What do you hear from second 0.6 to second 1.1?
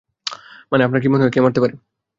মানে, আপনার কি